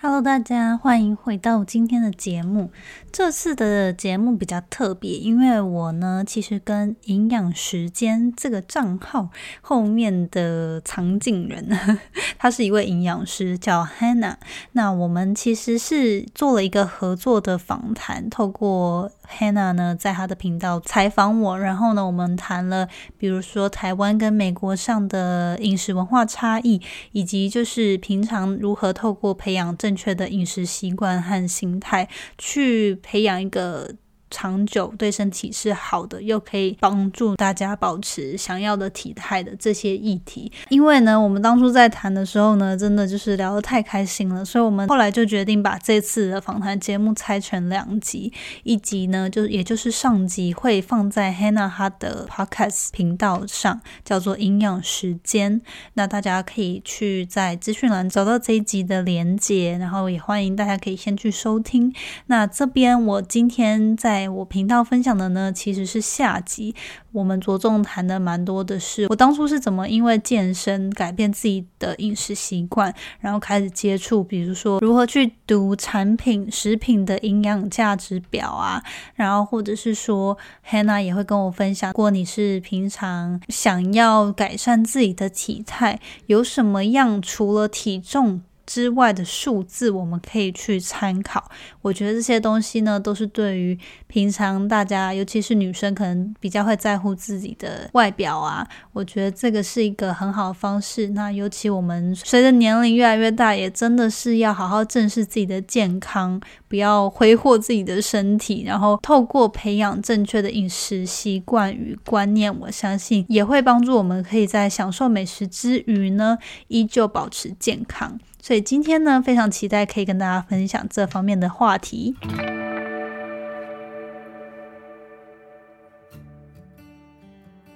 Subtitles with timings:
[0.00, 2.70] Hello，大家欢迎回到今天的节目。
[3.10, 9.30] 这次的节目比较特别，因为我呢，其实跟营养时间这个账号
[9.60, 11.98] 后面的藏景人，呵 呵
[12.38, 14.36] 他是一位营养师，叫 Hannah。
[14.70, 26.80] 那我们其实是做了一个合作的访谈，透过 Hannah 呢，在他的频道采访我，然后呢，我们谈了，比如说台湾跟美国上的饮食文化差异，
[27.12, 33.94] 以及就是平常如何透过培养正确的饮食习惯和心态，去培养一个。
[34.30, 40.50] 长久对身体是好的，又可以帮助大家保持想要的体态的这些议题。
[40.68, 48.32] 因为呢，我们当初在谈的时候呢，真的就是聊得太开心了，所以我们后来就决定把这次的访谈节目拆成两集。
[48.64, 55.62] 一集呢，就也就是上集会放在 Hannah 哈的 Podcast 频道上，叫做营养时间。
[55.94, 61.94] 那大家可以去在资讯栏找到这一集的连接，然后也欢迎大家可以先去收听。
[62.26, 64.17] 那这边我今天在。
[64.18, 66.74] 在我频道分享的呢，其实是下集。
[67.12, 78.82] 我们着重谈的蛮多的是，我当初是怎么因为健身改变自己的饮食习惯，然后开始接触，比如说如何去读产品、食品的营养价值表啊，
[79.14, 80.36] 然后或者是说
[80.68, 88.42] ，Hannah 也会跟我分享，如果你是平常想要改善自己的体态，有什么样除了体重。
[88.68, 91.50] 之外的数字，我们可以去参考。
[91.80, 98.68] 我觉得这些东西呢，都是对于平常大家，尤其是女生，可能比较会在乎自己的外表啊。
[98.92, 101.08] 我觉得这个是一个很好的方式。
[101.08, 106.38] 那尤其我们随着年龄越来越大，也真的是要好好正视自己的健康，
[106.68, 108.64] 不要挥霍自己的身体。
[108.66, 118.18] 然后透过培养正确的饮食习惯与观念，我相信也会帮助我们可以在享受美食之余呢，依旧保持健康。
[118.48, 122.16] 所以今天呢，非常期待可以跟大家分享这方面的话题。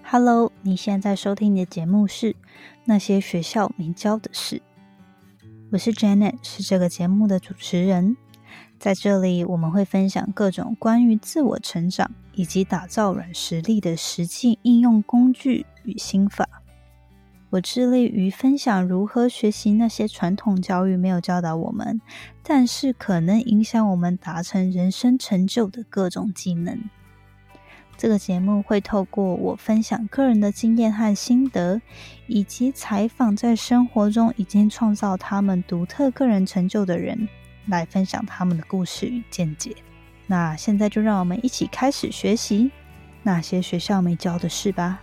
[0.02, 2.32] Hello，你现在收听的节目是
[2.86, 4.62] 《那些学校没教的事》，
[5.72, 8.16] 我是 Janet，是这个节目的主持人。
[8.78, 16.48] 在这里，我们会分享各种关于自我成长以及打造软实力的实际应用工具与心法。
[17.52, 22.00] 我致力于分享如何学习那些传统教育没有教导我们，
[22.42, 26.80] 但是可能影响我们达成人生成就的各种技能。
[27.98, 31.82] 这个节目会透过我分享个人的经验和心得，
[32.26, 37.28] 以及采访在生活中已经创造他们独特个人成就的人，
[37.66, 39.76] 来分享他们的故事与见解。
[40.26, 42.70] 那现在就让我们一起开始学习
[43.22, 45.02] 那些学校没教的事吧。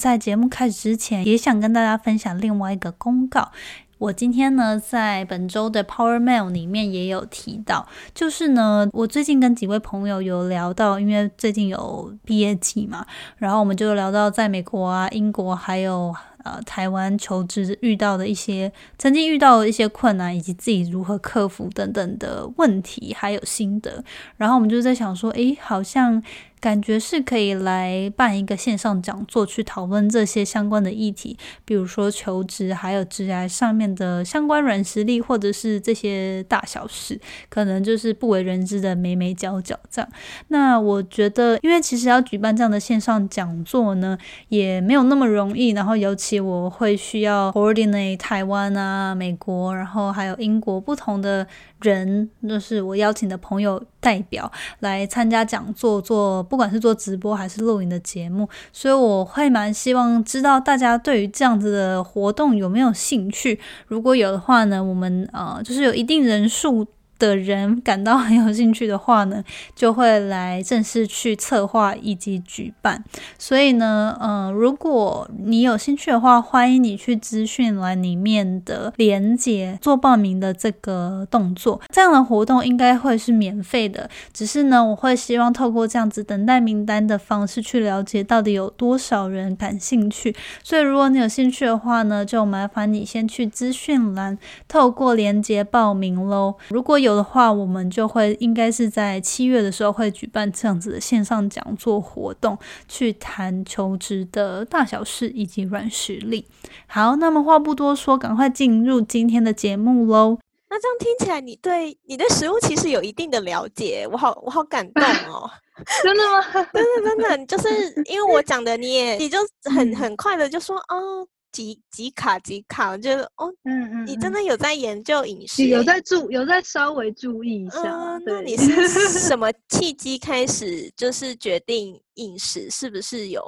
[0.00, 3.52] 在节目开始之前，也想跟大家分享另外一个公告。
[3.98, 13.04] 我今天呢，在本周的 Power Mail 里面也有提到，就是呢，我最近跟几位朋友有聊到，因为最近有毕业季嘛，
[13.36, 16.16] 然后我们就聊到在美国啊、英国还有。
[16.42, 24.02] 呃，台湾求职遇到的一些曾经遇到的一些困难，以及自己如何克服等等的问题，还有心得。
[24.38, 26.22] 然后我们就在想说，诶，好像
[26.60, 40.10] 感觉是可以来办一个线上讲座，去讨论这些相关的议题，比如说求职，还有职涯上面的相关软实力，或者是这些大小事，可能就是不为人知的眉眉角角这样。
[40.48, 44.18] 那我觉得，因为其实要举办这样的线上讲座呢，
[44.48, 46.40] 也没有那么容易，然后尤其。
[46.40, 51.46] 我会需要 coordinate 台湾啊、美国，然后还有英国不同的
[51.80, 63.58] 人，就是我邀请的朋友代表来参加讲座，做不管是做直播还是录影的节目，所以我会蛮希望知道大家对于这样子的活动有没有兴趣。
[63.86, 66.86] 如果有的话呢，我们呃就是有一定人数。
[67.20, 69.44] 的人感到很有兴趣的话呢，
[69.76, 73.04] 就会来正式去策划以及举办。
[73.38, 81.80] 所以呢，嗯，如果你有兴趣的话，欢迎你去资讯栏里面的连接做报名的这个动作。
[81.92, 90.34] 这样的活动应该会是免费的，只是呢，我会希望透过这样子等待名单的方式去了解到底有多少人感兴趣。
[90.64, 96.54] 所以，如果你有兴趣的话呢，就麻烦你先去资讯栏透过连接报名喽。
[96.70, 102.58] 如果有的话，我们就会应该是在七月的时候会举办这样子的线上讲座活动，
[102.88, 106.46] 去谈求职的大小事以及软实力。
[106.86, 110.38] 好，那么话不多说，赶快进入今天的节目喽。
[110.68, 115.50] 那这样听起来，你对你对食物其实有一定的了解，我好我好感动哦。
[116.02, 116.42] 真的吗？
[116.72, 117.68] 真 的真的，就是
[118.06, 121.26] 因为我讲的，你也你就很很快的就说哦。
[121.52, 128.18] 几几卡集卡，我觉得哦，嗯嗯，你真的有在研究饮食，有在注有在稍微注意一下。
[128.24, 132.70] 那你是什 么契机开始就是决定饮食？
[132.70, 133.42] 是不是有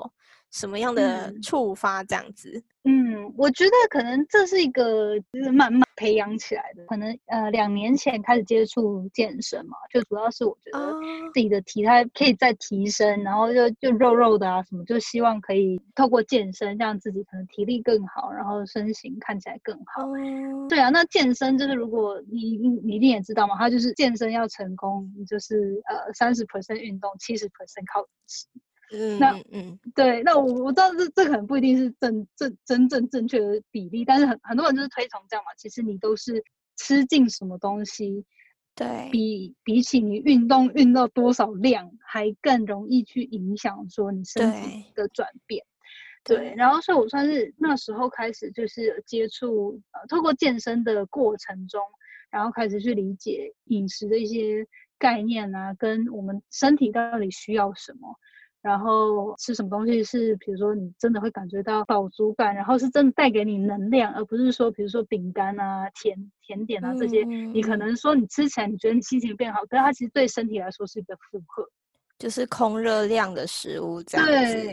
[0.50, 2.62] 什么样的触发这样子？
[2.84, 6.84] 嗯，我觉得可能这是一个就是慢慢培养起来的。
[6.86, 10.92] 可能呃两年前开始接触健身嘛，就主要是我觉得
[11.32, 20.02] 自己的体态可以再提升，然后就就肉肉的啊什么，就希望可以透过健身让自己可能体力更好，然后身形看起来更好。
[20.68, 28.46] 对啊，那健身就是如果你你一定也知道嘛，它就是健身要成功，就是呃三十 percent 运动，七十 percent 靠饮食。
[28.94, 35.50] 嗯，那嗯，对，那我我知道这这可能不一定是正正真正正确的比例，但是很很多人就是推崇这样嘛。
[35.56, 36.44] 其实你都是
[36.76, 38.26] 吃进什么东西，
[38.74, 45.64] 对比比起你运动运到多少量，还更容易去影响说你身体的转变。
[46.24, 51.80] 对，然后所以我算是那时候开始就是接触呃，透过健身的过程中，
[52.30, 54.66] 然后开始去理解饮食的一些
[54.98, 58.18] 概念啊，跟我们身体到底需要什么。
[58.62, 71.68] 然后吃什么东西是，比如说你真的会感觉到饱足感，然后是真的带给你能量，而不是说，比如说饼干啊、甜甜点啊这些，你可能说你吃起来你觉得你心情变好，可是它其实对身体来说是一个负荷。
[72.22, 74.70] 就是空热量的食物这样子。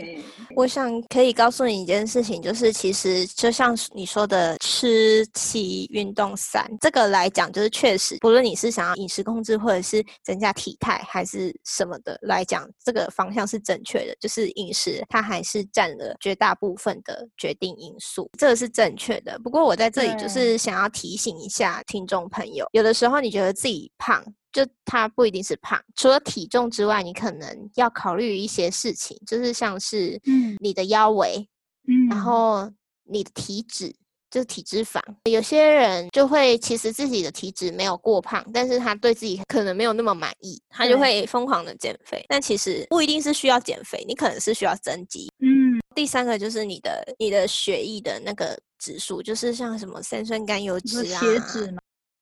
[0.54, 14.14] 我想可以告诉你一件事情，就是其实就像你说的，吃七运动三这个来讲，就是确实，不论你是想要饮食控制，或者是增加体态，还是什么的来讲，这个方向是正确的。
[14.20, 19.36] 就是饮食它还是占了绝大部分的决定因素，这个是正确的。
[19.40, 24.24] 不过我在这里就是想要提醒一下听众朋友，有的时候你觉得自己胖。
[24.52, 31.48] 就它不一定是胖，除了体重之外，你可能要考虑一些事情，就是像是嗯你的腰围，
[31.86, 32.70] 嗯，然后
[33.04, 33.94] 你的体脂，
[34.30, 35.00] 就是体脂肪。
[35.30, 42.24] 有些人就会其实自己的体脂没有过胖，但是他对自己可能没有那么满意，他就会疯狂的减肥。
[42.28, 45.30] 但其实不一定是需要减肥，你可能是需要增肌。
[45.38, 51.20] 嗯，第三个就是你的你的血液的那个指数，就是像什么三酸甘油脂啊。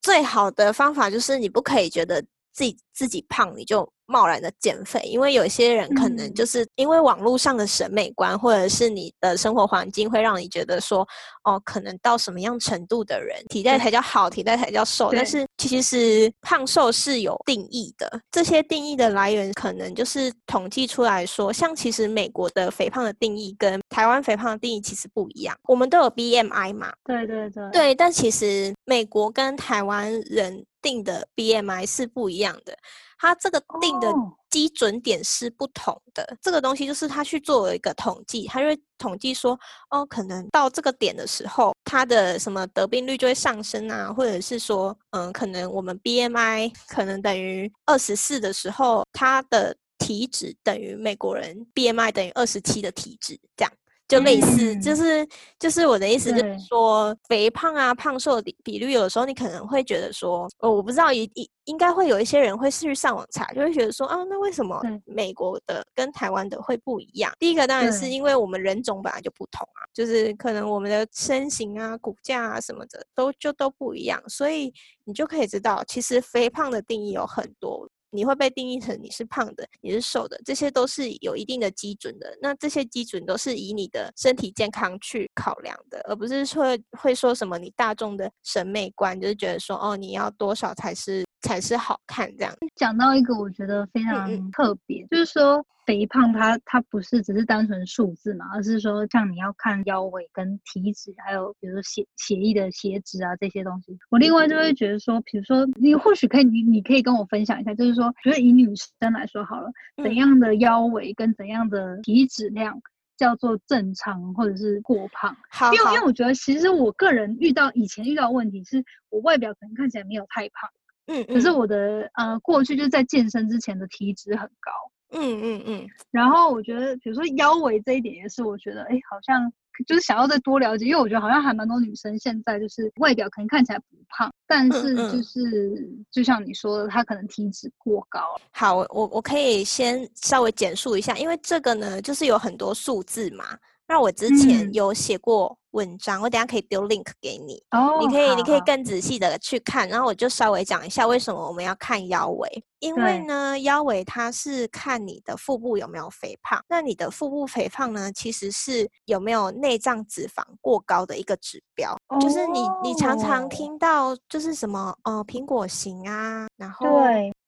[0.00, 2.22] 最好的方法就是你不可以觉得
[2.52, 11.06] 自己自己胖，你就贸然的减肥，因为有些人可能就是因为网络上的审美观，或者是你的生活环境，会让你觉得说，
[11.44, 15.10] 哦，可能到什么样程度的人体态才叫好，体态才叫瘦。
[15.12, 25.55] 但是其实胖瘦是有定义的，这些定义的来源可能就是统计出来说，像其实美国的肥胖的定义跟台湾肥胖的定义其实不一样。
[25.64, 26.90] 我们都有 BMI 嘛？
[27.05, 27.70] 对对对。
[27.72, 32.75] 对，但其实美国跟台湾人定的 BMI 是不一样的。
[33.19, 34.12] 它这个定的
[34.49, 39.59] 基准点是不同的，这个东西就是他去做了一个统计，他就会统计说，
[39.91, 53.73] 哦，可能到这个点的时候，它的什么得病率就会上升啊，或者是说，嗯，可能我们 BMI 可能等于二十四的时候，它的体脂等于美国人 BMI 等于二十七的体脂，这样。
[54.08, 55.28] 就类似，就是
[55.58, 67.31] 就是我的意思，就是说肥胖啊、胖瘦的比率，有的时候你可能会觉得说，哦，我不知道，一应应该会有一些人会去上网查，就会觉得说，啊，那为什么美国的跟台湾的会不一样？
[67.38, 74.72] 第一个当然是因为我们人种本来就不同啊，就是可能我们的身形啊、骨架啊什么的都就都不一样，所以
[75.05, 77.87] 你就可以知道，其实肥胖的定义有很多。
[78.19, 82.37] 你会被定义成你是胖的，你是瘦的，这些都是有一定的基准的。
[82.43, 91.28] 那这些基准都是以你的身体健康去考量的，而不是说会说什么你大众的审美观，就是觉得说哦，你要多少才是。
[91.40, 92.54] 才是好看这样。
[92.74, 103.96] 讲到一个我觉得非常特别，就是说肥胖它它不是只是单纯数字嘛，而是说像你要看腰围跟体脂，还有比如说血血液的血脂啊这些东西。
[104.10, 108.68] 我另外就会觉得说，比如说你或许可以你你可以跟我分享一下，就是说，觉得以女
[109.00, 109.70] 生来说好了，
[110.02, 112.80] 怎样的腰围跟怎样的体脂量
[113.16, 115.34] 叫做正常或者是过胖？
[115.50, 120.68] 好，因为因为我觉得其实我个人遇到以前遇到问题是我外表可能看起来没有太胖。
[121.08, 124.70] 嗯，可是我的呃过去就是在健身之前的体脂很高，
[125.19, 129.50] 嗯嗯嗯，然后我觉得比如说腰围这一点也是我觉得哎好像
[129.86, 138.20] 就是想要再多了解，因为我觉得好像还蛮多女生现在就是外表可能看起来不胖，但是就是就像你说的，她可能体脂过高。
[138.50, 143.44] 好，我我可以先稍微简述一下，因为这个呢就是有很多数字嘛。
[143.86, 152.65] 那我之前有写过文章，我等下可以丢 link 给你，哦，你可以你可以更仔细的去看，然后我就稍微讲一下为什么我们要看腰围。
[152.81, 161.96] 因为呢，腰围它是看你的腹部有没有肥胖，那你的腹部肥胖呢，其实是有没有内脏脂肪过高的一个指标。
[162.20, 166.87] 就是你你常常听到就是什么呃苹果型啊，然后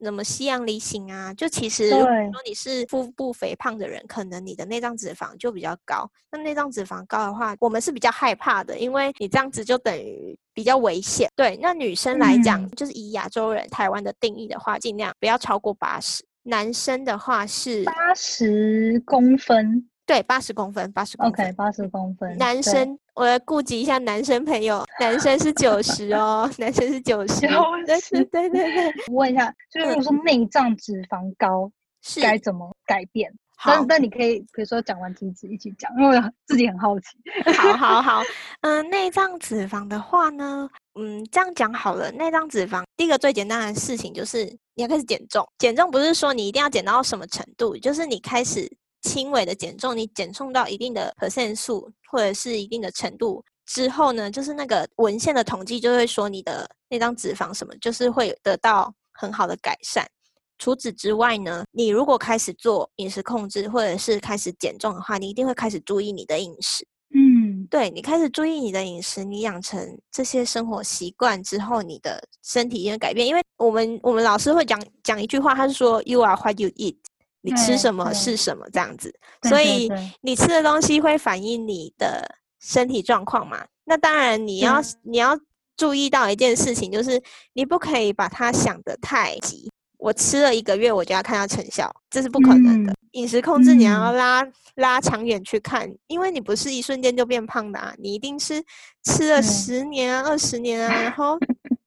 [0.03, 6.11] 什么西洋梨型啊，就其实如果说你是腹部肥胖的人，可能你的内脏脂肪就比较高。
[6.33, 10.37] 那内脏脂肪高的话，我们是比较害怕的，因为你这样子就等于。
[10.53, 11.59] 比较危险，对。
[11.63, 16.23] 那女生来讲，就是以亚洲人台湾的定义的话，尽量不要超过八十。
[16.43, 21.47] 男生的话是八十公分，对，八十公分，八十公分。
[21.47, 22.37] OK，八十公分。
[22.37, 27.41] 男生，我要顾及一下男生朋友，男生是九十哦，男生是九十。
[27.41, 28.93] 对对对对。
[29.15, 31.71] 问一下，就是如果说内脏脂肪高，
[32.03, 33.33] 是该怎么改变？
[33.67, 37.07] 那那你可以比如说讲完体脂一起讲，因为我自己很好奇。
[37.55, 38.23] 好好好，
[38.63, 42.11] 嗯，内脏脂肪的话呢，嗯，这样讲好了。
[42.13, 45.47] 内脏脂肪第一个最简单的事情就是你要开始减重。
[45.59, 48.71] 减重不是说你一定要减到什么程度，就是你开始
[49.03, 60.07] 轻微的减重，你减重到一定的 percent 数或者是一定的程度之后呢，就是那个文献的统计就会说你的内脏脂肪什么就是会得到很好的改善。
[60.61, 66.87] 除此之外呢，你如果开始做饮食控制，或者是开始减重的话，你一定会开始注意你的饮食。
[67.13, 73.27] 嗯，对你开始注意你的饮食，你养成这些生活习惯之后，你的身体也会改变。
[73.27, 76.97] 因为我们我们老师会讲讲一句话，他是说 “You are what you eat”，
[77.41, 79.13] 你吃什么是什么这样子。
[79.49, 79.91] 所以
[80.21, 83.67] 你吃的东西会反映你的身体状况嘛？
[83.85, 85.37] 那当然你要你要
[85.77, 87.21] 注意到一件事情，就是
[87.55, 89.69] 你不可以把它想得太急。
[90.01, 92.95] 我吃了一个月，我就要看到成效，这是不可能的。
[93.13, 98.63] 饮食控制你要拉拉长远去看，因为你不是一瞬间就变胖的啊，你一定是
[99.05, 101.39] 吃了十年啊、二十年啊，然后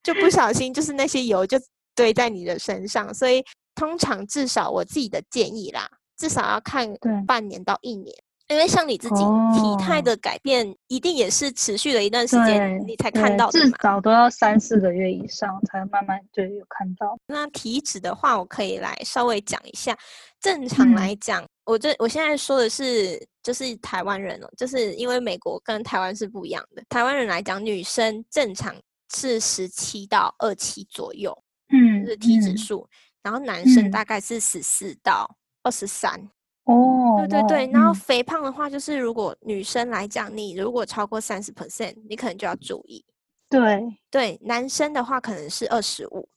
[0.04, 1.58] 就不小心就是那些油就
[1.96, 3.14] 堆在你的身上。
[3.14, 3.44] 所以
[3.74, 6.94] 通常至少我自己的建议啦，至少要看
[7.26, 8.14] 半年到一年。
[8.50, 9.24] 因为像你自己
[9.54, 17.18] 体态的改变，一定也是持续了一段时间，你才看到的至少都要三四个月以上，才慢慢就有看到。
[17.26, 19.98] 那体脂的话，我可以来稍微讲一下。
[20.42, 26.84] 正常来讲，我这我现在说的是，就是台湾人哦，就是因为美国跟台湾是不一样的。
[26.90, 28.76] 台湾人来讲，女生正常
[29.16, 31.36] 是十七到二七左右，
[31.72, 32.86] 嗯，就是体脂数，
[33.22, 36.30] 然后男生大概是十四到二十三。
[36.66, 43.04] 哦，对对对，然后肥胖的话，就是如果女生来讲，你如果超过三十 percent，你可能就要注意。
[43.50, 46.28] 对对，男生的话可能是二十五，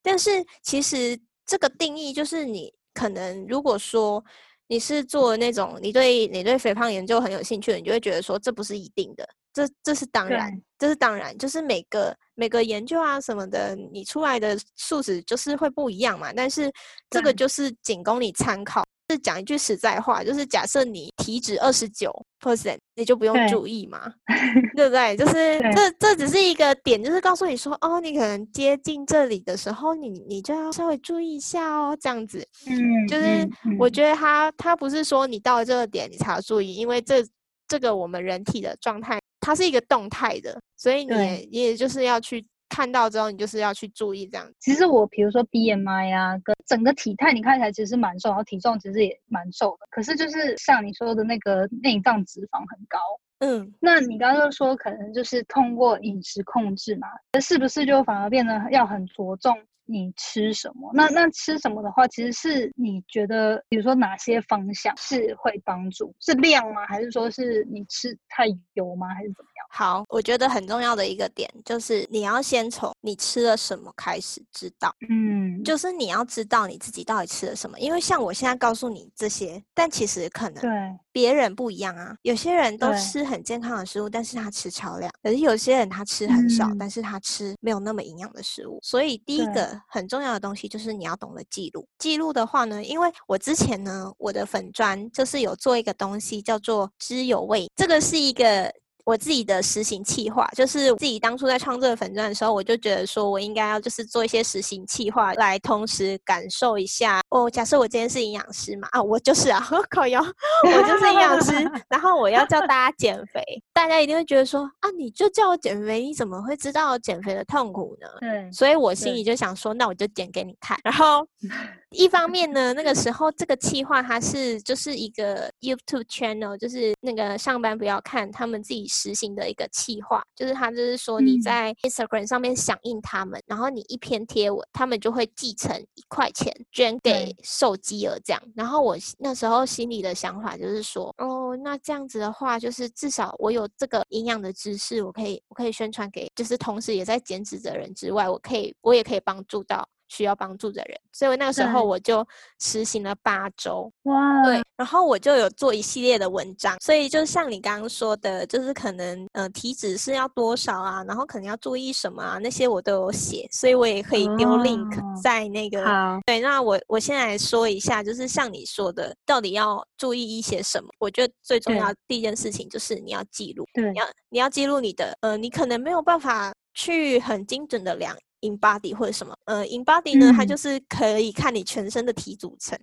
[0.00, 0.30] 但是
[0.62, 4.24] 其实这个定义就是你可能如果说
[4.68, 16.72] 你是做那种你对你对肥胖研究很有兴趣的，你就会觉得说这不是一定的，这这是当然，这是当然，就是每个每个研究啊什么的，你出来的数值就是会不一样嘛，但是
[17.10, 18.82] 这个就是仅供你参考。
[19.08, 24.12] 是讲一句实在话，就是假设你体脂二十九 percent，你就不用注意嘛，
[24.76, 25.16] 对不对？
[25.16, 32.46] 就是这这只是一个点，就是告诉你说，哦，你可能接近这里的时候，你你就要稍微注意一下哦，这样子。
[32.66, 37.24] 嗯，就是我觉得他他不是说你到了这个点你才要注意，因为这
[37.68, 41.14] 这个我们人体的状态，它是一个动态的，所以你
[41.50, 42.44] 你也就是要去。
[42.72, 44.50] 看到之后，你就是要去注意这样。
[44.58, 49.86] 其实我比如说 BMI 啊，跟整个体态，你看起来其实蛮瘦，然后体重其实也蛮瘦的。
[49.90, 52.98] 可是就是像你说的那个内脏脂肪很高，
[53.40, 59.54] 嗯，那你刚刚说可能就是通过饮食控制嘛，那是不是就反而变得要很着重？
[59.92, 60.90] 你吃什么？
[60.94, 66.14] 那那吃什么的话，其实是你觉得，比如说哪些方向是会帮助？
[66.20, 66.86] 是量吗？
[66.86, 69.08] 还是说是你吃太油吗？
[69.14, 69.66] 还是怎么样？
[69.70, 74.94] 好，我觉得很重要的一个点就是你要先从你吃了什么开始知道。
[75.10, 80.70] 嗯，就是你要知道你自己到底吃了什么，因为像我现在告诉你这些，但其实可能对
[81.12, 82.16] 别人不一样啊。
[82.22, 88.78] 有些人都吃很健康的食物，但是他吃超量；，可是有些人他吃很少，但是他吃没有那么营养的食物。
[88.82, 89.81] 所以第一个。
[89.88, 91.86] 很重要的东西就是你要懂得记录。
[91.98, 98.72] 记录的话呢，因为我之前呢，我的粉砖就是有做一个东西叫做知有味，这个是一个。
[99.04, 107.20] 我自己的实行计划，就是自己当初在创这个粉钻的时候，我就觉得说我应该要就是做一些实行计划，来同时感受一下。
[107.30, 109.60] 哦，假设我今天是营养师嘛，啊，我就是啊，
[109.90, 111.52] 烤窑，我就是营养师，
[111.90, 118.06] 然后我要叫大家减肥，大家一定会觉得说啊，你就叫我减肥，你怎么会知道减肥的痛苦呢？
[118.20, 120.78] 对，所以我心里就想说，那我就减给你看。
[120.84, 121.26] 然后
[121.90, 138.42] 一方面呢，那个时候这个计划它是就是一个 YouTube channel，就是那个上班不要看他们自己实行的一个计划，就是他就是说你在 Instagram 上面响应他们，然后你一篇贴文，他们就会继承一块钱捐给受饥儿这样。
[138.54, 149.88] 然后我那时候心里的想法就是说，哦，那这样子的话，就是至少我有这个营养的知识，我可以我可以宣传给，就是同时也在减脂的人之外，我可以我也可以帮助到。
[150.12, 152.26] 需要帮助的人，所以那个时候我就
[152.60, 165.82] 实行了八周，哇，对，然后我就有做一系列的文章，所以就像你刚刚说的，就是可能呃体脂是要多少啊，然后可能要注意什么啊，那些我都有写，所以我也可以丢 link 在那个，
[166.26, 170.88] 对，那我我先来说一下，就是像你说的，到底要注意一些什么？
[170.98, 178.14] 我觉得最重要第一件事情就是你要记录，对，你要你要记录你的，呃，你可能没有办法去很精准的量。
[178.42, 182.78] In body 或者什么，呃，in body 呢，它就是可以看你全身的体组成，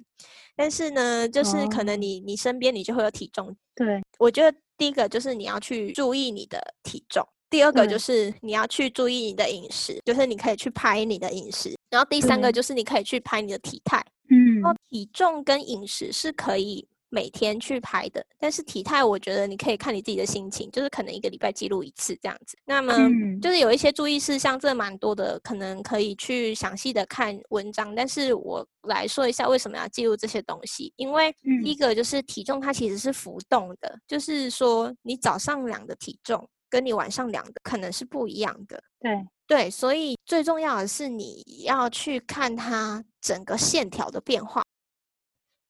[0.55, 3.55] 但是呢，就是可能你你身边你就会有体重。
[3.75, 14.03] 对，我觉得第一个就是你要去注意你的体重，第二个就是你要去注意你的饮食，就是你可以去拍你的饮食，然后第三个就是你可以去拍你的体态。
[14.31, 16.87] 嗯，然后体重跟饮食是可以。
[17.09, 22.57] 每天去拍的，但是体态我觉得你可以看你自己的心情，就是可能一个礼拜记录一次这样子。
[22.65, 22.93] 那么
[23.41, 27.93] 就是有一些注意事项，这蛮多的，可能可以去详细的看文章。
[27.95, 38.81] 但是我来说一下为什么要记录这些东西，因为第一个就是体重它其实是浮动的，就是说你早上量的体重跟你晚上量的可能是不一样的。
[38.99, 44.61] 对对，所以最重要的是你要去看它整个线条的变化。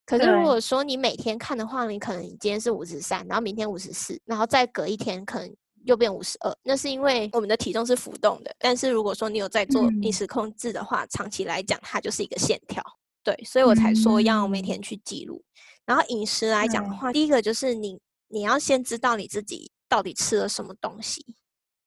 [0.09, 8.51] 可是如果说你每天看的话，你可能今天是五十三，然后明天五十四，然后再隔一天可能又变五十二，那是因为我们的体重是浮动的。
[8.57, 12.81] 但是如果说你有在做饮食控制的话，长期来讲它就是一个线条。
[13.23, 15.43] 对，所以我才说要每天去记录。
[15.85, 17.95] 然后饮食来讲的话，第一个就是你
[18.29, 21.23] 你要先知道你自己到底吃了什么东西，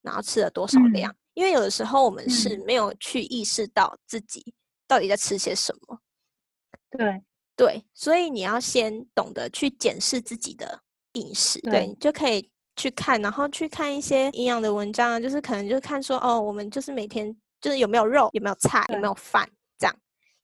[0.00, 4.54] 然后吃了多少量，因为有的时候我们是没有去意识到自己
[4.86, 5.98] 到底在吃些什么。
[6.88, 7.20] 对。
[7.64, 10.80] 对，所以你要先懂得去检视自己的
[11.12, 19.96] 饮食，对，你就可以去看，然后去看一些营养的文章，就是可能就是看说，哦，我们就是每天就是有没有肉，有没有菜，有没有饭，这样。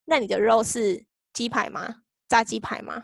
[0.04, 2.02] 那你的肉是鸡排吗？
[2.28, 3.02] 炸鸡排吗？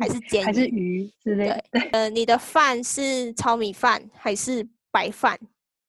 [0.00, 0.44] 还是 煎？
[0.44, 1.46] 还是鱼之类？
[1.70, 5.38] 对， 呃，你的饭是糙米饭还是白饭？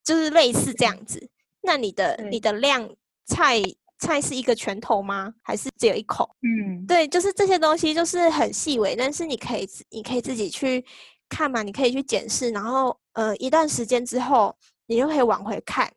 [0.04, 1.28] 就是类似这样子。
[1.62, 2.88] 那你的你的量
[3.26, 3.64] 菜。
[4.00, 5.34] 菜是一个拳头吗？
[5.42, 6.30] 还是只有一口？
[6.42, 10.84] 嗯，对，就是这些东西，就是很细微，但是你可以，你可以自己去
[11.30, 14.56] 看嘛，你可以去检视，然后呃，一段时间之后，
[14.86, 15.92] 你就可以往回看。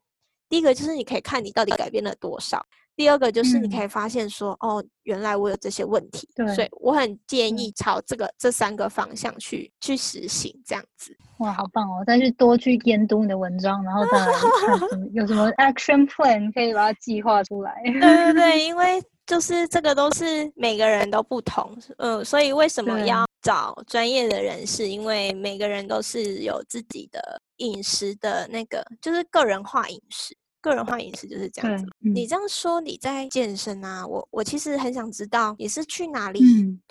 [0.49, 2.65] 第一个就是你可以看你到底改变了多少。
[3.01, 11.17] 第二个就是你可以发现说，哦，原来我有这些问题，所以我很建议朝这个这三个方向去去实行这样子。
[11.39, 12.05] 哇，好棒哦！
[12.07, 17.81] 再去多去研读你的文章，然后再来看有什么 action plan 可以把它计划出来。
[17.85, 24.87] 对对对， 因为就是这个都是每个人都不同，嗯，所以为什么要找专业的人士？
[24.87, 30.37] 因为每个人都是有自己的饮食的那个，就是个人化饮食。
[30.61, 31.87] 个人化饮食就是这样子。
[31.99, 34.07] 你这样说你在健身啊？
[34.07, 36.41] 我我其实很想知道你是去哪里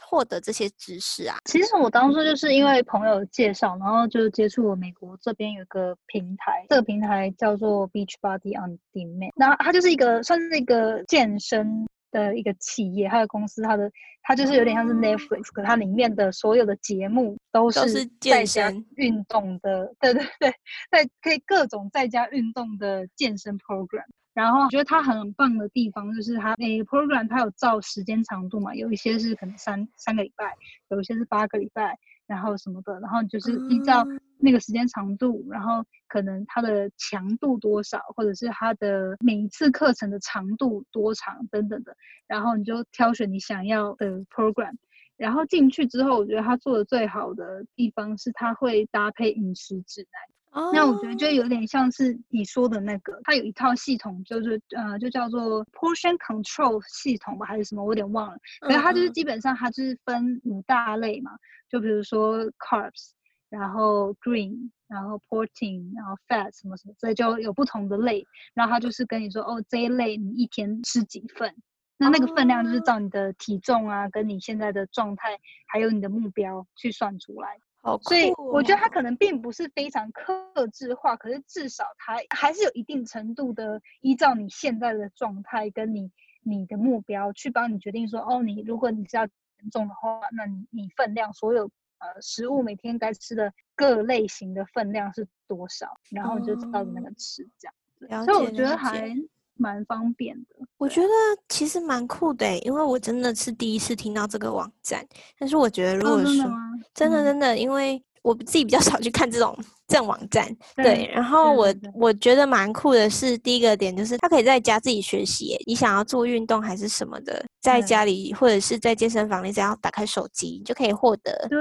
[0.02, 1.38] 获得这些知识啊？
[1.46, 11.88] 其实我当初就是因为朋友介绍，然后就接触了美国这边有个平台，这个平台叫做 Beach Body on Demand，那它就是一个算是一个健身。
[12.12, 13.92] 的一个企业，它的公司，它的
[14.24, 20.54] 它就是有点像是 Netflix，可它里面的所有的节目都是在家运动的，对对对，
[20.92, 24.06] 在可以各种在家运动的健身 program。
[24.34, 30.56] 然后我觉得它很棒的地方就是它每个 program 它有照时间长度嘛，有一些是可能三三个礼拜，
[30.90, 31.98] 有一些是八个礼拜。
[32.30, 34.06] 然后什么的，然后就是依照
[34.38, 44.76] 那个时间长度，然后可能它的强度多少，或者是它的每一次课程的长度多长等等的，然后你就挑选你想要的 program，
[45.18, 50.39] 然后进去之后，我觉得他做的最好的地方是他会搭配饮食指南。
[50.74, 58.38] 那我觉得就有点像是你说的那个，它有一套系统，就是呃，就叫做 portion control 系统吧，还是什么，我有点忘了。
[58.62, 61.32] 可是它就是基本上它就是分五大类嘛，
[61.70, 63.12] 就比如说 carbs，
[63.50, 68.26] 然后 green，然后 protein，然后 fat 什么什么，所以就有不同的类。
[68.54, 71.54] 然后它就是跟你说，哦，这一类你一天吃几份，
[71.98, 77.58] 那那个分量就是照你的体重啊，跟你现在的状态，还有你的目标去算出来。
[78.04, 86.12] 所以我觉得它可能并不是非常克制化，可是至少它还是有一定程度的依照你现在的状态跟你
[86.44, 98.26] 你的目标去帮你决定说，哦，你如果你是要减重的话，那你你分量所有呃食物每天该吃的各类型的分量是多少，然后你就照着那个吃这样。
[98.26, 99.16] 所以我觉得还。
[99.60, 101.10] 蛮方便的，我觉得
[101.50, 105.06] 其实蛮酷的，因为我真的是第一次听到这个网站。
[105.38, 106.46] 但是我觉得，如果说
[106.94, 109.58] 真的真的，因为我自己比较少去看这种。
[109.90, 115.58] 这种网站对，然后我我觉得蛮酷的是，第一个点就是他可以在家自己学习。
[115.66, 121.58] 你想要做运动还是什么的，在家里或者是在健身房，你只要打开手机，就可以获得对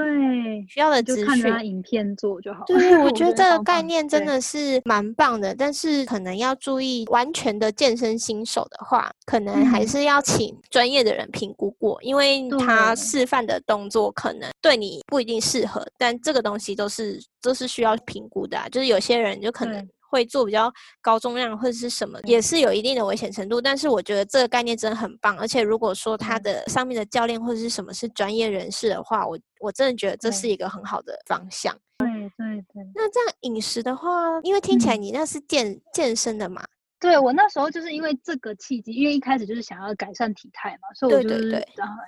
[0.68, 1.42] 需要的资讯。
[1.42, 2.64] 看影片做就好。
[2.66, 17.18] 对，我觉得这个概念真的是蛮棒的，但是可能要注意，完全的健身新手的话，可能还是要请专业的人评估过，因为他示范的动作可能对你不一定适合，但这个东西都是。
[17.40, 23.60] 都是需要评估的，就是有些人就可能会做比较高重量或者是什么，也是有一定的危险程度。
[23.60, 31.76] 但是我觉得这个概念真的很棒，而且如果说他的上面的教练或者是什么是专业人士的话，我我真的觉得这是一个很好的方向。
[31.98, 32.90] 对对对。
[32.94, 36.64] 那这样饮食的话，因为听起来你那是健健身的嘛？
[37.00, 41.36] 对我那时候就是因为这个契机，因为一开始就是想要改善体态嘛，所以我就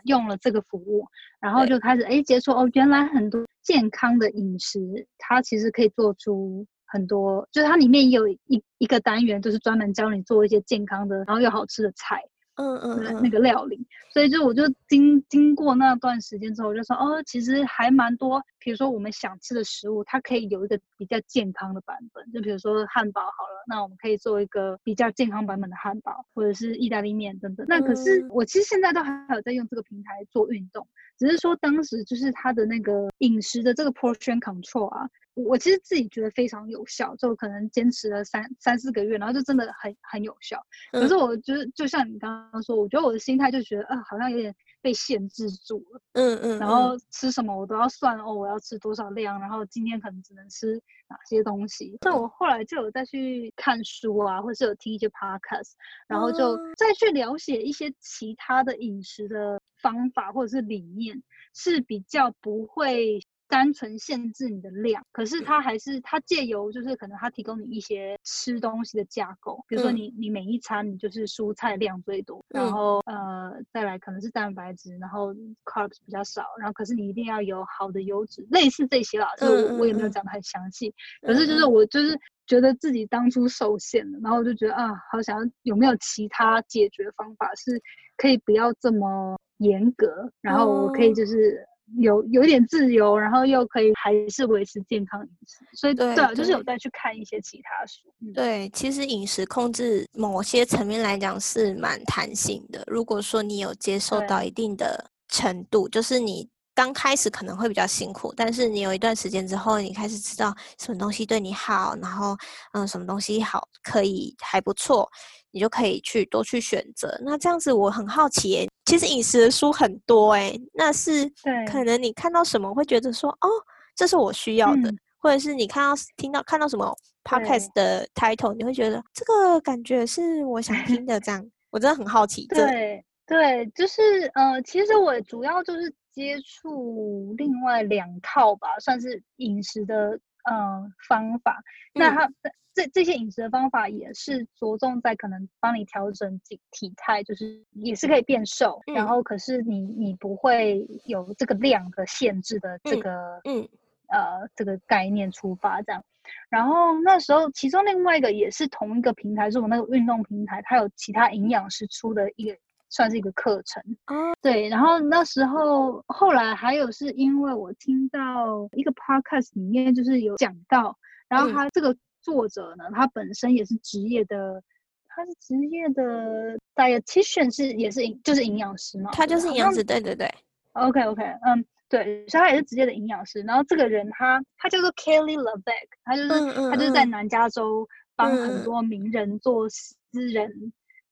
[0.05, 1.07] 用了这个服务，
[1.40, 4.81] 然后就开始哎接触哦，原来很多健康的饮食，
[5.18, 12.20] 它其实可以做出很多，就是它里面有一一个单元，就是专门教你做一些健康的，然后又好吃的菜。
[12.56, 27.64] 嗯嗯，那个料理，所以就我就经经过那段时间之后，我就说哦，其实还蛮多，比如说我们想吃的食物，它可以有一个比较健康的版本，就比如说汉堡好了，那我们可以做一个比较健康版本的汉堡，或者是意大利面等等。
[27.68, 30.86] 那可是我其实现在都还有在用这个平台做运动，
[31.18, 35.08] 只是说当时就是它的那个饮食的这个 portion control 啊。
[35.44, 40.59] 我其实自己觉得非常有效，就可能坚持了三三四个月，然后就真的很很有效。
[40.92, 46.00] 可是我觉得，就像你刚刚说，我觉得我的心态就觉得，啊，好像有点被限制住了。
[46.12, 46.59] 嗯嗯。
[46.59, 51.98] 然后吃什么我都要算哦，我要吃多少量，然后今天可能只能吃哪些东西。
[52.03, 55.72] 所以我后来就有再去看书啊，或是有听一些 podcast，
[56.07, 61.22] 然后就再去了解一些其他的饮食的方法或者是理念，
[61.55, 63.20] 是比较不会。
[63.50, 75.34] 单纯限制你的量，可是它还是它借由就是可能它提供你一些吃东西的架构，比如说你你每一餐你就是蔬菜量最多，然后呃再来可能是蛋白质，然后
[75.64, 87.82] carbs 比较少，然后可是你一定要有好的油脂，类似这些啦，就我也没有讲的很详细，可是就是我就是觉得自己当初受限了，然后我就觉得啊，好想要有没有其他解决方法是
[88.16, 91.66] 可以不要这么严格，然后我可以就是。
[91.98, 98.12] 有有点自由，然后又可以还是维持健康饮食，所以对啊，就是有再去看一些其他书。
[98.33, 102.83] 对，其实饮食控制某些层面来讲是蛮弹性的。
[102.87, 112.37] 如果说你有接受到一定的程度，就是你刚开始可能会比较辛苦，但是你有一段时间之后，你开始知道什么东西对你好，然后
[112.72, 115.11] 嗯，什么东西好可以还不错。
[115.52, 117.18] 你就可以去多去选择。
[117.24, 121.30] 那这样子，我很好奇，其实饮食的书很多，哎，那是
[121.70, 123.48] 可能你看到什么会觉得说，哦，
[123.94, 131.20] 这是我需要的，或者是你看到、听到、看到什么 podcast 的 title，你会觉得这个感觉是我想听的。
[131.20, 132.46] 这样， 我真的很好奇。
[132.46, 141.62] 对对，就是呃，其实我主要就是接触另外两套吧，算是饮食的呃方法。
[141.94, 142.31] 那它。
[142.72, 153.68] 这这些饮食的方法也是着重在可能帮你调整体体态，就是也是可以变瘦，然后可是你你不会有这个量的限制的这个嗯
[154.07, 156.05] 呃这个概念出发这样，
[156.48, 162.57] 然后那时候其中另外一个也是同一个平台，是我那个运动平台，它有其他营养师出的一个
[162.90, 170.98] 算是一个课程哦，对，然后那时候后来还有是因为我听到一个 podcast 里面就是有讲到，
[171.29, 171.96] 然后他这个。
[172.22, 174.62] 作者呢，他本身也是职业的，
[175.09, 179.11] 他是职业的 dietitian，是也是营就是营养师嘛？
[179.12, 180.31] 他就是营养师，对对对。
[180.74, 183.40] OK OK，嗯，对，所以他也是职业的营养师。
[183.40, 186.29] 然后这个人他他叫做 Kelly Levesque，他就是
[186.70, 189.88] 他就是在南加州帮很多名人做私
[190.29, 190.53] 人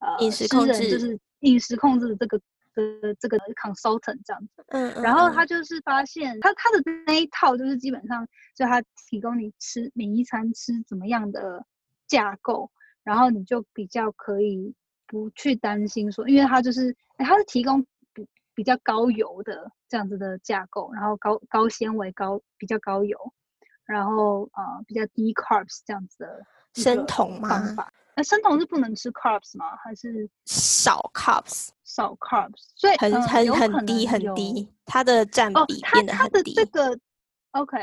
[0.00, 2.40] 呃饮食控制，就是饮食控制的这个。
[2.74, 8.24] 的这个 consultant 这样子，嗯，然后他就是发现他他的那一套就是基本上
[8.54, 11.66] 就他提供你吃每一餐吃怎么样的
[12.06, 12.70] 架构，
[13.02, 14.72] 然后你就比较可以
[15.08, 18.24] 不去担心说，因为他就是他是提供比
[18.54, 23.18] 比较高油的这样子的架构，然后高高纤维、高比较高油，
[23.86, 27.92] 然后呃比较低 carbs 这样子的生酮方法。
[28.18, 29.76] 那生酮是不能吃 carbs 吗？
[29.76, 31.68] 还是少 carbs？
[31.84, 36.52] 少 carbs，所以很很很低很低，它的占比变得很低。
[36.52, 36.98] 这个
[37.52, 37.78] OK，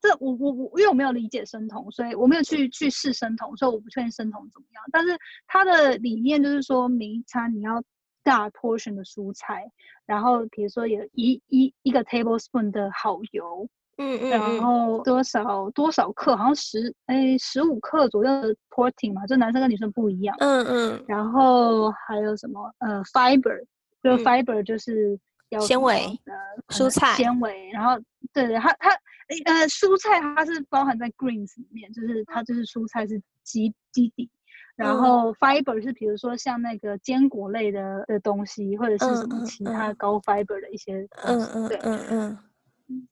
[0.00, 4.82] 这我我我因为我没有理解生酮，所以我没有去去试生酮，所以我不确定生酮怎么样。
[4.90, 7.80] 但是它的理念就是说，每一餐你要
[8.24, 9.70] 大 portion 的蔬菜，
[10.04, 13.68] 然后比如说有一一一个 tablespoon 的好油。
[13.98, 20.36] 嗯嗯，然后多少多少克，好像十哎十五克左右的 protein 嘛，就男生跟女生不一样。
[20.38, 23.58] 嗯嗯，然后还有什么呃 fiber，
[24.02, 26.34] 就 fiber 就是要纤维呃
[26.68, 27.98] 蔬菜纤维，然后
[28.32, 28.90] 对对，它它
[29.46, 34.28] 呃蔬菜它是包含在 greens 里面，就是它就是蔬菜是基基底，
[34.76, 41.78] 然后 fiber 是比如说像那个坚果类的的东西，或者是什么其他高 fiber 的一些东西，对。
[41.82, 42.38] 嗯嗯。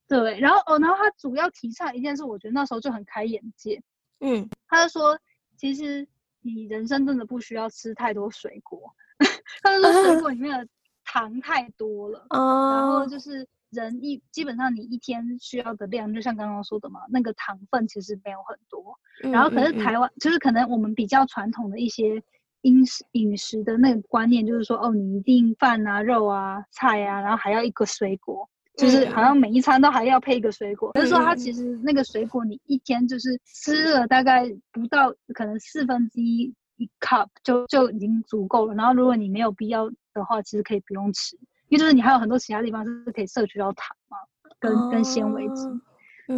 [0.07, 3.83] 对，然后哦，然后他主要提倡一件事，我觉得那时候就很开眼界。
[4.21, 5.19] 嗯，他就说，
[5.57, 6.07] 其实
[6.41, 8.81] 你人生真的不需要吃太多水果。
[9.63, 10.69] 他就说，水果里面的
[11.05, 12.25] 糖太多了。
[12.31, 12.71] 哦。
[12.73, 18.99] 然后就是人一基本上你一天需要的量，就像刚刚说的嘛，那个糖分其实没有很多。
[19.31, 22.23] 然后可是台湾就是可能我们比较传统的一些
[22.63, 28.49] 饮食饮食的那个观念，就是说哦，你一定饭啊、肉啊、菜啊，然后还要一个水果。
[28.77, 38.75] 就是好像每一餐都还要配一个水果，就是说它其实那个水果你一天就是吃了大概不到可能四分之一一 cup 就就已经足够了。
[38.75, 41.37] 然后如果你没有必要的话，其实可以不用吃，
[41.69, 44.17] 因为就是你还有很多其他地方是可以摄取到糖嘛，
[44.59, 45.69] 跟跟纤维质。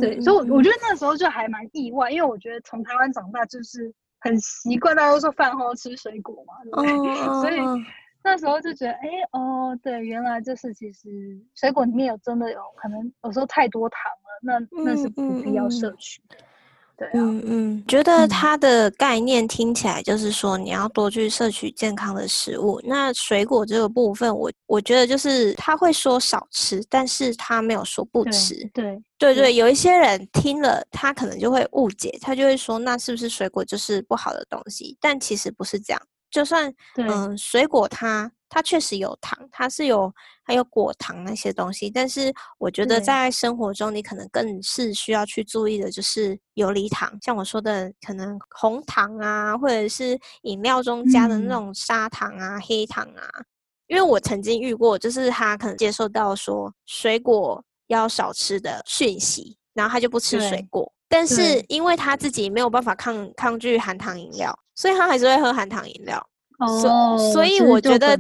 [0.01, 7.15] 对，所以我觉得那时候就还蛮意外，因为我觉得从台湾长大就是很习惯大家都说饭后吃水果嘛，对不对？
[7.41, 7.87] 所以。
[8.27, 11.09] 那时候就觉得，哎，哦，对，原来就是其实
[11.55, 16.37] 水果里面有真的有可能有时候太多糖了，那那是不必要摄取的。
[16.99, 22.81] 对啊，嗯嗯，觉得它的概念听起来就是说你要多去摄取健康的食物。
[22.83, 28.57] 那水果这个部分，我我觉得就是他会说少吃，但是他没有说不吃。
[28.75, 34.97] 对对对，有一些人听了，他可能就会误解，他就会说那是不是水果就是不好的东西？
[35.01, 36.03] 但其实不是这样。
[36.31, 40.13] 就算嗯，水果它它确实有糖，它是有
[40.45, 53.29] 还有果糖那些东西，但是我觉得在生活中你可能更是需要去注意的，就是游离糖，像我说的可能红糖啊，或者是饮料中加的那种砂糖啊、黑糖啊。
[53.89, 64.59] 因为我曾经遇过，就是他可能接受到说水果要少吃的讯息，然后他就不吃水果，但是因为他自己没有办法抗抗拒含糖饮料。
[64.79, 66.23] 所以他还是会喝含糖饮料，
[66.59, 68.15] 哦，所以我觉得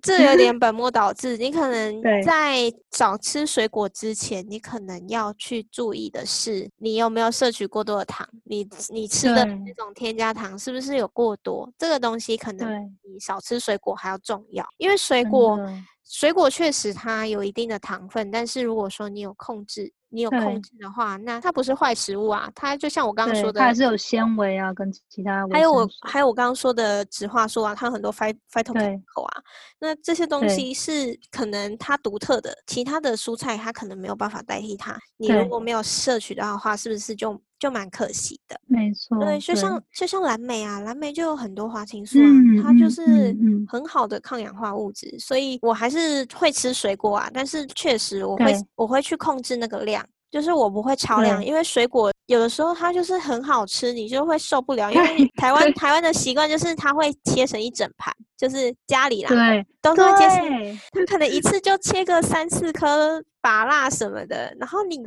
[0.00, 1.36] 这有点 本末倒置。
[1.36, 8.24] 你可能在早吃水果之前，你可能要去注意的是，你有没有摄取过多的糖？
[8.44, 11.68] 你你吃的那种添加糖是不是有过多？
[11.76, 15.58] 这个东西可能比少吃水果还要重要，因为水果
[16.04, 19.92] 水果确实它有一定的糖分，但是如果说你有控制。
[20.14, 25.48] 你有控制的话，那它不是坏食物啊，它就像我刚刚说的，它还是有纤维啊，跟其他。
[25.50, 29.42] 还有我还有我刚刚说的植化素啊，它很多 phyto chemical 啊，
[29.80, 34.94] 那这些东西是可能它独特的，其他的蔬菜它可能没有办法代替它。
[35.16, 38.60] 你如果没有摄取到的话，是不是就就蛮可惜的？
[38.66, 42.26] 没错，对，就像就像蓝莓啊，蓝莓就有很多花青素啊，
[42.60, 43.32] 它就是
[43.68, 50.04] 很好的抗氧化物质，所以我还是会吃水果啊，但是确实我会我会去控制那个量。
[50.32, 54.90] 就是我不会超量，因为水果有的时候它就是很好吃，你就会受不了。
[54.90, 64.98] 因为台湾台湾的习惯就是它会切成一整盘，就是家里啦，对，都是会切成，它可能一次就切个三四颗拔辣什么的，然后你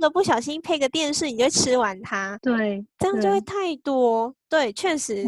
[0.00, 4.34] 都不小心配个电视，你就吃完它，对，这样就会太多。
[4.48, 5.24] 对，确实，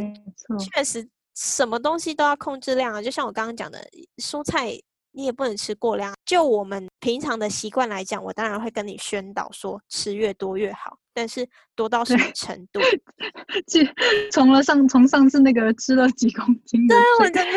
[0.58, 3.78] 确实什么东西都要控制量啊，就像我刚刚讲的
[4.16, 4.76] 蔬菜。
[5.14, 6.12] 你也不能吃过量。
[6.26, 10.98] 就我们平常的习惯来讲，我当然会跟你宣导说，吃越多越好。
[11.16, 12.80] 但是多到什么程度？
[13.70, 13.88] 去
[14.32, 16.96] 从了上从上次那个吃了几公斤的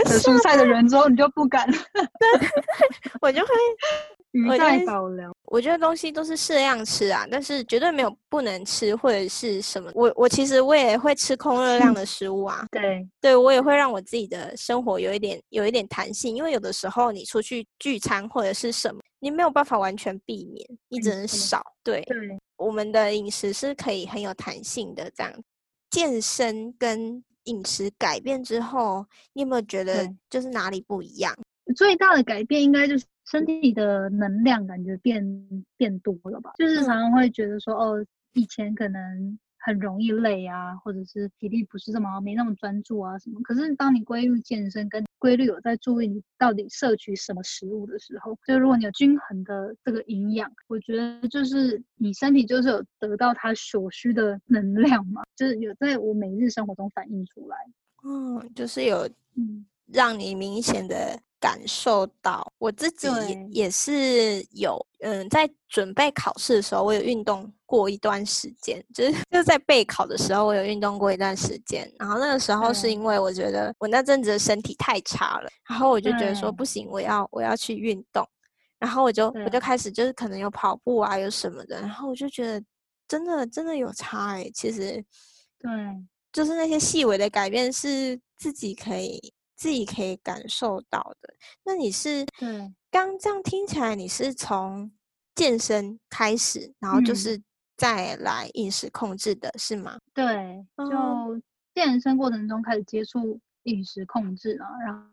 [0.06, 1.78] 蔬菜的人之后，你就不敢了。
[1.94, 2.48] 对，
[3.20, 3.48] 我就会。
[4.32, 9.92] 鱼在保留，我觉得东西都是适量吃啊，但是绝对没有不能吃或者是什么。
[9.96, 13.08] 我我其实我也会吃空热量的 食物啊，对。
[13.22, 21.64] 对，我也会让我自己的生活有一点有一点弹性，因为有的时候你出去聚餐或者是什么，你没有办法完全避免，你只能少。
[21.84, 22.16] 对对，
[22.58, 25.34] 我们的饮食是可以很有弹性的，这样。
[25.90, 31.34] 健身跟饮食改变之后，你有没有觉得就是哪里不一样？
[31.76, 36.52] 最大的改变应该就是身体的能量感觉变变多了吧？
[36.58, 39.40] 就是常常会觉得说，哦，以前可能。
[39.60, 43.42] 很容易累啊，或者是体力不是这么好，没那么专注啊什么。
[43.42, 57.58] 可是当你规律健身，跟规律有在注意你到底摄取什么食物的时候，就如果你有均衡的这个营养，我觉得就是你身体就是有得到它所需的能量嘛，就是有在我每日生活中反映出来。
[58.06, 61.20] 嗯，就是有嗯让你明显的。
[61.40, 63.08] 感受到我自己
[63.52, 71.92] 也是有，嗯，在准备考试的时候，我有运动过一段时间，就是就在备考的时候，我有运动过一段时间。
[72.00, 78.28] 然后那个时候是因为我觉得我那阵子的身体太差了，然后我就觉得说不行，我要我要去运动。
[78.80, 81.80] 然后我就我就开始就是可能有跑步啊，有什么的。
[81.82, 82.64] 然后我就觉得
[83.08, 85.04] 真的真的有差哎，其实
[85.60, 85.70] 对，
[86.32, 89.34] 就是那些细微的改变是自己可以。
[89.58, 91.34] 自己可以感受到的。
[91.66, 94.90] 那你是对刚这样听起来，你是从
[95.36, 97.42] 健身开始，然后就是
[97.76, 99.98] 再来饮食控制的是吗？
[100.14, 101.42] 对，就
[101.74, 104.66] 健身过程中开始接触饮食控制啊，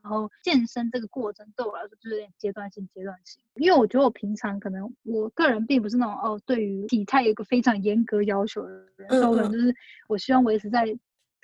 [0.03, 3.43] 然后健身这个过程对我来说就是有点阶段性、阶段性。
[3.57, 9.75] 因为我觉得我平常可能我个人并不是那种哦，对于体态有一个非常严格要求的人，所以可能就是
[10.07, 10.87] 我希望维持在。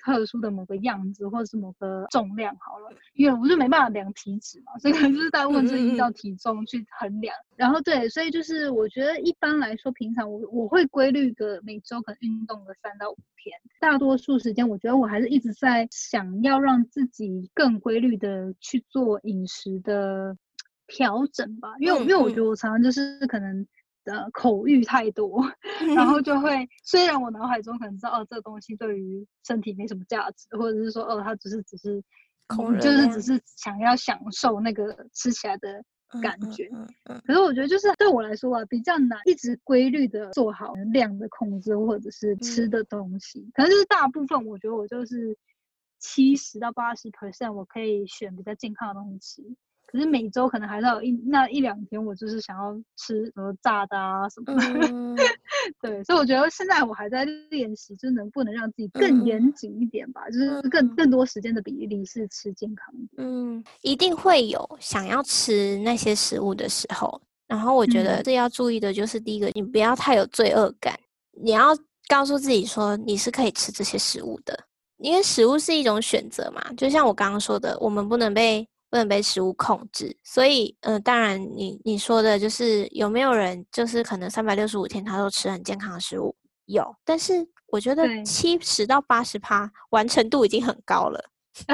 [0.03, 7.35] 特殊的某个样子，或者是某个重量好了，因为我就没办法量体脂嘛，所以可能就是大部分是依照体重去衡量。
[7.55, 20.35] 然后对，所以就是我觉得一般来说，平常我我会规律的每周可能运动个三到五天，大多数时间我觉得我还是一直在想要让自己更规律的去做饮食的
[20.87, 23.67] 调整吧，因为因为我觉得我常常就是可能。
[24.03, 25.43] 的口欲太多，
[25.95, 32.03] 然后就会虽然我脑海中可能知道哦，这个东西对于身体没什么价值，或者是说哦，它只是只是，
[32.79, 35.83] 就是只是想要享受那个吃起来的
[36.21, 36.69] 感觉。
[37.25, 43.49] 可是我觉得就是对我来说啊，比较难一直规律的做好量的控制，或者是吃的东西。
[43.53, 45.37] 可能就是大部分，我觉得我就是
[45.99, 49.55] 七十到八十 percent，我可以选比较健康的东西吃。
[49.91, 55.23] 可是每周可能还是有一那一两天，我就是想要吃什么炸的啊什么的。
[55.81, 63.23] 对，所以我觉得现在我还在练习，就是能不能让自己更严谨一点吧，就是更更多时间的比例是吃健康的。
[63.23, 67.21] 嗯，一定会有想要吃那些食物的时候。
[67.47, 70.97] 然后我觉得这要注意的就是第一个，你不要太有罪恶感，
[71.33, 71.77] 你要
[72.07, 74.57] 告诉自己说你是可以吃这些食物的，
[74.99, 76.63] 因为食物是一种选择嘛。
[76.77, 78.65] 就像我刚刚说的，我们不能被。
[78.91, 86.35] 不能被食物控制，所以，嗯，当然，你你说的就是有没有人就是可能三百六十五天他都吃很健康的食物？
[86.65, 91.23] 有，但是我觉得七十到八十趴完成度已经很高了。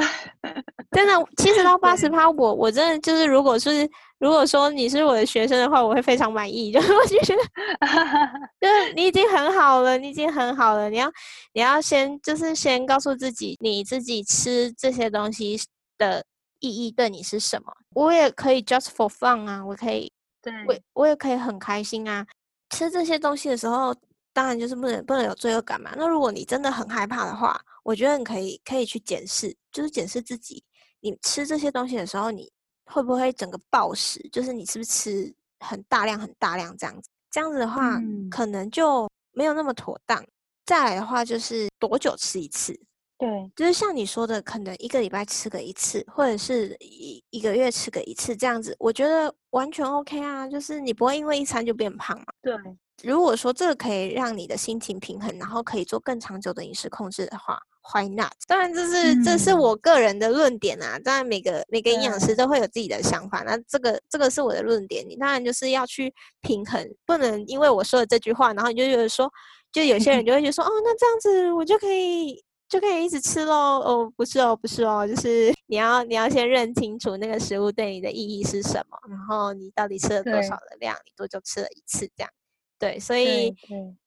[0.92, 6.70] 真的，七十到八十趴，我我真的就是，如果是如果说你是我的学生的话，我会非常满意。
[6.72, 7.42] 就是我就觉得，
[8.60, 10.88] 就是你已经很好了，你已经很好了。
[10.88, 11.10] 你要
[11.52, 15.58] 你要先就是先告诉自己，你自己吃这些东西
[15.98, 16.24] 的。
[16.60, 17.72] 意义对你是什么？
[17.94, 20.10] 我也可以 just for fun 啊，我可以，
[20.42, 22.26] 对，我我也可以很开心啊。
[22.70, 23.94] 吃这些东西的时候，
[24.32, 25.92] 当然就是不能不能有罪恶感嘛。
[25.96, 30.62] 那如果你真的很害怕的话，我觉得你可以可以去检视，就是检视自己，
[31.00, 32.50] 你吃这些东西的时候，你
[32.84, 34.20] 会不会整个暴食？
[34.30, 37.08] 就是你是不是吃很大量很大量这样子？
[37.30, 37.98] 这样子的话，
[38.30, 40.22] 可能就没有那么妥当。
[40.66, 42.78] 再来的话，就是多久吃一次？
[43.18, 50.46] 对，就是像你说的，可能一个礼拜吃个一次，或者是一一个月吃个一次这样子，我觉得完全 OK 啊。
[50.46, 52.26] 就是你不会因为一餐就变胖嘛。
[52.40, 52.54] 对，
[53.02, 57.58] 如果说这个可以让你的心情平衡，然后可以做更长久的饮食控制的话
[57.92, 58.30] ，Why not？
[58.46, 60.96] 当然，这是这是我个人的论点啊。
[61.00, 63.42] 当然，每个每个营养师都会有自己的想法。
[63.42, 69.28] 那这个这个是我的论点，你当然就是要去平衡，不能因为我说了这句话，然后你就觉得说，
[69.72, 72.44] 就有些人就会觉得说，哦，那这样子我就可以。
[72.68, 73.54] 就可以一直吃喽？
[73.54, 82.30] 哦，不是哦，不是哦，就是 你要你要先认清楚那个食物对你的意义是什么，然后你到底吃了多少的量，你多久吃了一次这样？
[82.78, 83.54] 对，所以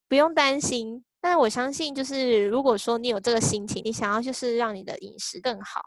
[0.08, 1.04] 不用担心。
[1.20, 5.82] 但是我相信，就是如果说你有这个心情，你想要就是让你的饮食更好，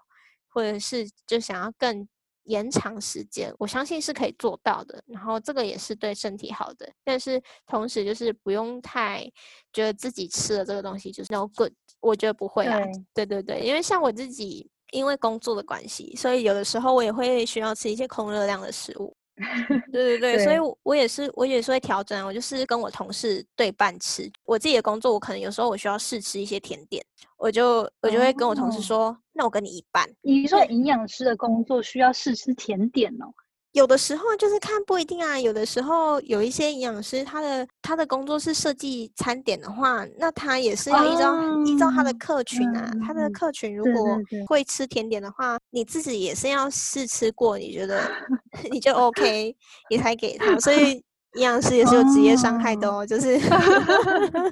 [0.49, 2.09] 或者是就想要更。
[2.45, 5.03] 延长时间，我相信是可以做到的。
[5.07, 9.31] 然后这个也是对身体好的，但是同时就是不用太
[9.73, 11.73] 觉得自己吃了这个东西就是 no good。
[12.01, 12.79] 我觉得不会啊，
[13.15, 19.17] 对对对，因为像我自己，因为工作的关系，所以有的时候我也会需要吃一些空热量的食物。
[19.93, 22.25] 对对对，所以我也是，我也是会调整。
[22.27, 24.31] 我就是跟我同事对半吃。
[24.45, 27.05] 我自己的工作，我可能有时候我需要试吃一些甜点，
[27.37, 30.09] 我就我就会跟我同事说，那我跟你一半。
[30.23, 33.27] 你说营养师的工作需要试吃甜点哦？
[33.75, 41.35] 有的时候就是看不一定啊，有的时候有一些营养师，他的他的工作是设计餐点的话，那他也是要依照
[41.67, 44.17] 依照他的客群啊，他的客群如果
[44.47, 48.01] 会吃甜点的话，你自己也是要试吃过，你觉得
[48.71, 49.57] 你就 OK，
[49.91, 50.57] 你才给他。
[50.61, 51.03] 所以
[51.35, 53.37] 营养师也是有职业伤害的哦，就是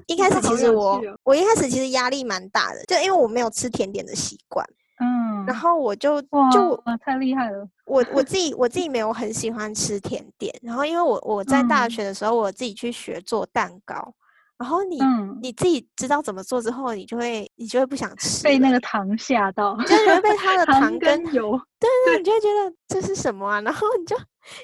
[0.09, 4.66] 一开始其实我我一开始其实压力蛮大的，就因为我没有吃甜点的习惯。
[5.03, 6.22] 嗯，然后我就
[6.53, 7.68] 就太厉害了。
[7.84, 14.14] 我我自 己我自己没有很喜欢吃甜点，然后因为我我在大学的时候，我自己去学做蛋糕，
[14.57, 14.98] 然后你
[15.42, 23.61] 你自己知道怎么做之后，你就会你就会不想吃，被那个糖吓到，就觉得被它的糖跟油，对对，你就会觉得这是什么啊？
[23.62, 24.16] 然后你就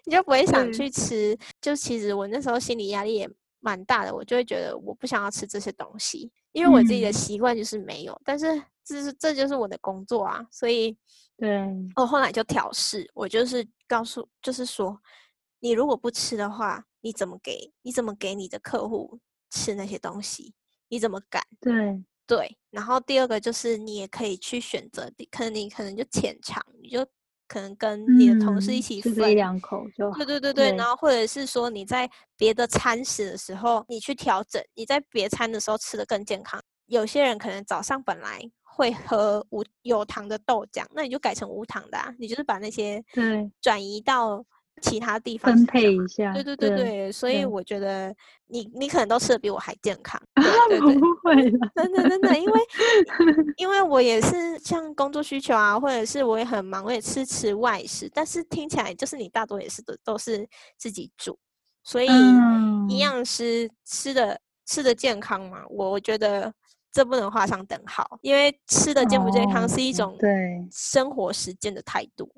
[0.04, 1.36] 你就不会想去吃。
[1.60, 3.28] 就其实我那时候心理压力也
[3.60, 8.62] 蛮大的，我就会觉得我不想要吃这些东西，因为我自己的习惯就是没有，但是。
[8.88, 10.96] 这是这就是我的工作啊，所以
[11.36, 11.60] 对
[11.94, 14.98] 我后来就调试，我就是告诉，就是说，
[15.60, 19.20] 你如果不吃的话，你怎么给你怎么给你的客户
[19.50, 20.54] 吃那些东西？
[20.88, 21.42] 你怎么敢？
[21.60, 22.58] 对对。
[22.70, 27.06] 然后第二个就是你也可以去选择，可能你可能就浅尝，你就
[27.46, 30.10] 可能跟你的同事一起分一两口就。
[30.14, 30.76] 对对对对。
[30.76, 36.62] 然后或者是说你在别的餐食的时候，你去调整，你在别餐的时候吃的更健康。
[36.86, 38.50] 有些人可能早上本来。
[38.78, 42.14] 会喝无有糖的豆浆，那你就改成无糖的啊！
[42.16, 44.44] 你就是把那些对转移到
[44.80, 46.32] 其他地方分配一下。
[46.32, 48.14] 对对对对，所以我觉得
[48.46, 50.22] 你你可能都吃的比我还健康。
[50.36, 52.60] 不会了，真的真的，因为
[53.58, 61.36] 因为我也是像工作需求啊，或者是我也很忙，我也吃吃外食，但是听起来就是你大多也是都都是自己煮，
[61.82, 66.54] 所以营养师吃的吃的健康嘛，我觉得。
[66.90, 72.30] 这不能画上等号，因为吃的健不健康是一种对生活实践的态度。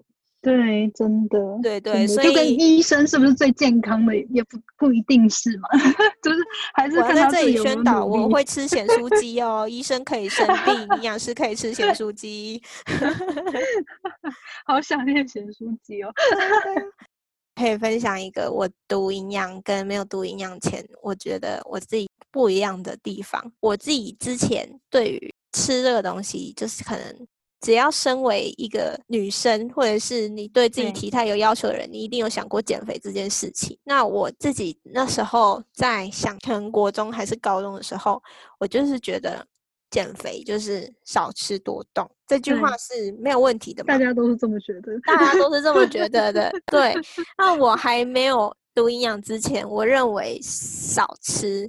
[0.43, 5.69] 对，真的，对对，所以就跟医生是不是最健康的也不不一定是嘛，
[6.23, 6.39] 就是
[6.73, 12.63] 还是在这里宣导，我会吃咸酥鸡哦，医生可以生病，营养师可以吃咸酥鸡。
[14.65, 16.11] 好想念咸酥鸡哦。
[17.55, 23.53] 可以分享一个我读营养跟没有读营养前，我觉得我自己不一样的地方。
[23.61, 27.27] 我自己之前对于吃这个东西，就是可能
[27.61, 33.79] 只要身为一个女生，或者是你对自己体态有要求的人，你一定有想过减肥这件事情。
[33.85, 38.23] 那我自己那时候在想，全国中还是高中的时候，
[38.59, 39.47] 我就是觉得。
[39.91, 43.89] 减肥就是少吃多动，这句话是没有问题的嘛。
[43.89, 46.49] 大家都是这么觉得，大家都是这么觉得的。
[46.67, 46.95] 对，
[47.37, 51.69] 那我还没有读营养之前，我认为少吃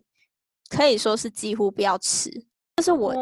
[0.72, 2.32] 可以说是几乎不要吃。
[2.78, 3.14] 就是我，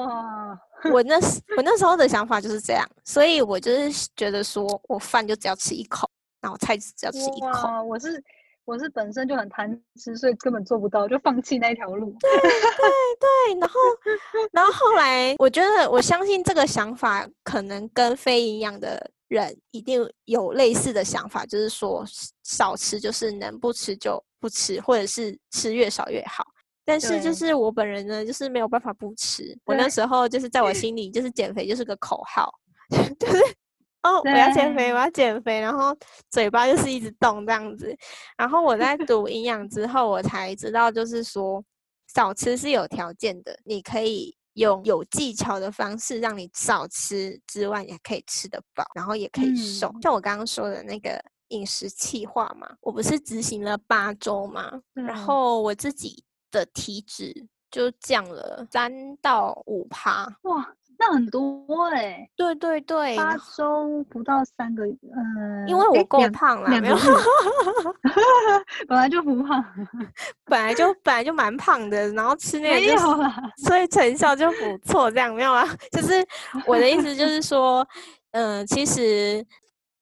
[0.94, 7.84] 我那时我那时候的想法就是这样，所以我就是觉得说我饭就只要吃一口，然后菜只要吃一口。
[7.84, 8.24] 我是。
[8.66, 9.68] 我是本身就很贪
[10.00, 12.16] 吃，所以根本做不到，就放弃那条路。
[12.20, 12.52] 对对
[13.20, 13.80] 对，然后
[14.52, 22.06] 然后后来，我觉得我相信这个想法可能跟非营养的人一定有类似的想法，就是说
[22.44, 26.46] 少吃就是能不吃就不吃，或者是吃越少越好。
[26.90, 29.58] 但是就是我本人呢，就是没有办法不吃。
[29.66, 32.52] 我那时候就是在我心里，就是减肥就是个口号，
[33.20, 33.40] 就是。
[34.02, 35.94] 哦，我要减肥，我要减肥，然后
[36.30, 37.94] 嘴巴就是一直动这样子。
[38.38, 41.62] 然后我在读营养之后，我才知道，就是说
[42.16, 49.94] 少吃是有条件的，你可以用有技巧的方式让你少吃之外，也可以吃得饱，然后也可以瘦。
[50.02, 60.74] 像我刚刚说的那个饮食计划嘛，我不是执行了八周嘛，然后我自己的体脂就降了三到五趴，哇！
[61.02, 66.98] 那很多哎，对对对，八周不到三个月，嗯，因为我够胖了，没有，
[68.86, 69.64] 本来就不胖，
[70.44, 72.98] 本来就本来就蛮胖的，然后吃 那个，
[73.66, 75.66] 所以成效就不错，这样没有啊？
[75.94, 76.16] 就是
[76.68, 77.88] 我的意思就是说，
[78.32, 79.42] 嗯，其实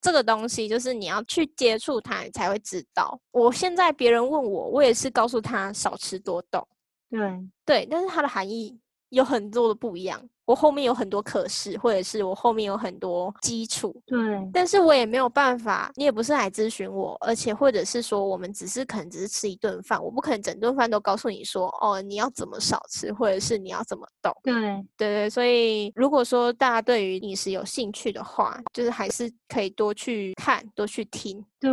[0.07, 3.19] 这个东西就是你要去接触它，你才会知道。
[3.31, 6.65] 我现在别人问我，我也是告诉他少吃多动，
[7.09, 7.19] 对
[7.65, 8.79] 对，但是它的含义
[9.09, 10.21] 有很多的不一样。
[10.45, 14.17] 我后面有很多可是，或者是我后面有很多基础，对，
[14.53, 24.53] 但是我也没有办法，你也不是来咨询我，而且或者是说我们只是可能只是吃一顿饭，我不可能整顿饭都告诉你说，哦，你要怎么少吃，或者是你要怎么动，对，
[24.95, 31.69] 对对，所以如果说大家对于饮食有兴趣的话，就是还是可以多去看，多去听，对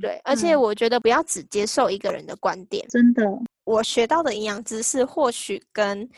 [0.00, 3.22] 对，而且我觉得不要只接受一个人的观点，真的，
[3.64, 6.08] 我学到的营养知识或许跟。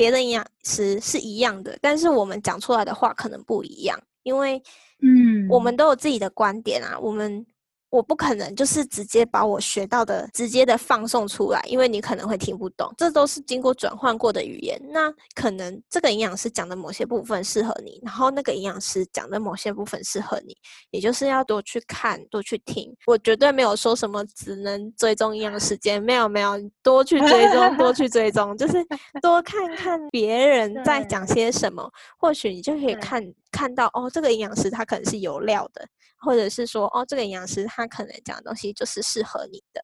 [0.00, 4.56] 别的营养师是一样的，但是我们讲出来的话可能不一样，因为，
[5.02, 7.44] 嗯，我们都有自己的观点啊，我们。
[7.90, 14.80] 我不可能就是直接把我学到的直接的放送出来，因为你可能会听不懂，这都是经过转换过的语言。
[14.90, 20.56] 那可能这个营养师讲的某些部分适合你，然后那个营养师讲的某些部分适合你，
[20.90, 22.94] 也就是要多去看，多去听。
[23.06, 28.86] 我绝对没有说什么只能追踪营养时间，没有没有，多去追踪，多去追踪，就是
[29.20, 33.20] 多看看别人在讲 些什么，或许你就可以看
[33.50, 35.86] 看到哦，这个营养师他可能是有料的。
[36.22, 39.82] 或者是说，哦，这个营养师他可能讲的东西就是适合你的。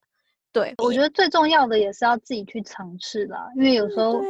[0.51, 4.21] 对，我觉得最重要的也是要自己去尝试啦，因为有时候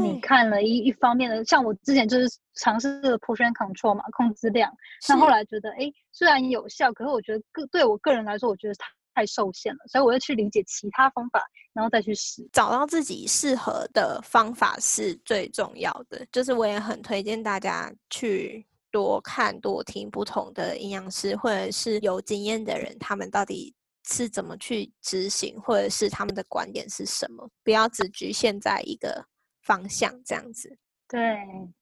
[0.00, 4.68] 你看了一一方面的，像我之前就是尝试这个 portion control 嘛，控制量，
[5.08, 11.40] 那后来觉得，哎，虽然有效，可是我觉得个对我个人来说，我觉得太太受限了，所以我要去理解其他方法，
[11.72, 16.26] 然后再去试，找到自己适合的方法是最重要的。
[16.32, 18.66] 就是我也很推荐大家去。
[18.92, 23.74] 多看多听不同的营养师，或者是有经验的人，他们到底
[24.06, 27.48] 是怎么去执行，或者是他们的观点是什么？
[27.64, 29.24] 不要只局限在一个
[29.62, 30.76] 方向这样子。
[31.08, 31.20] 对，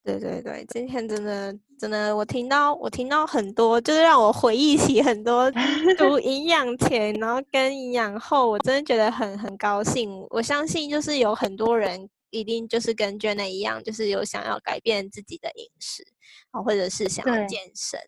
[0.02, 5.50] 对对对，今天真的真的，我听到我听到很多，就是让我回忆起很多
[5.96, 10.10] 读 营养前，然后跟营养后，我真的觉得很很高兴。
[10.30, 12.08] 我相信就是有很多人。
[12.30, 16.04] 一定就是跟 Jenna 一样，就是有想要改变自己的饮食，
[16.50, 17.98] 啊，或者是想要健身。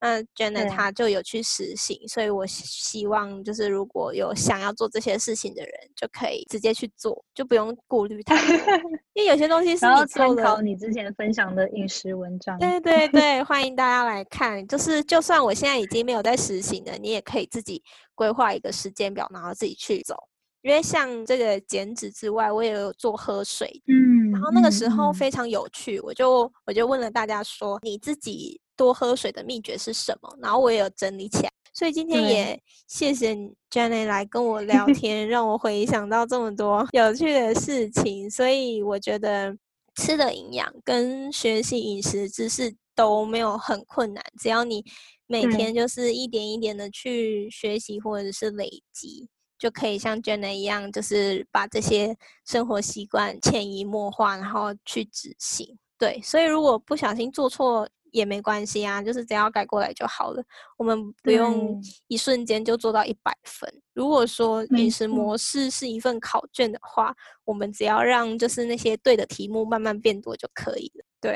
[0.00, 8.56] 那 Jenna 她就有去实行，所以我希望就是如果有想要做这些事情的人，就可以直接去做，就不用顾虑太多。
[9.14, 12.58] 因为有些东西是你参考你之前分享的饮食文章。
[12.58, 14.66] 对 对对，欢迎大家来看。
[14.66, 17.82] 就是就算我现在已经没有在实行了，你也可以自己
[18.14, 20.16] 规划一个时间表，然后自己去走。
[20.64, 30.38] 因为像这个减脂之外，我也有做喝水，嗯，然后那个时候非常有趣，我就我就问了大家说，你自己多喝水的秘诀是什么？
[30.40, 33.34] 然后我也有整理起来，所以今天也谢谢
[33.70, 38.30] Jenny 来跟我聊 天，让我回想到这么多 有趣的事情。
[38.30, 39.54] 所以我觉得
[39.96, 44.82] 吃的营养跟学习饮食知识都没有很困难，只要你
[45.26, 49.28] 每天就是一点一点的去学习或者是累积。
[49.64, 55.78] 就可以像 Jenna 一样，就是把这些生活习惯潜移默化，然后去执行。
[55.96, 60.44] 对，所以如果不小心做错也没关系啊，就是只要改过来就好了。
[60.76, 63.66] 我们不用一瞬间就做到一百分。
[63.94, 71.06] 如果说饮食模式是一份考卷的话，我们只要让就是那些对的题目慢慢变多就可以了。
[71.24, 71.34] 对，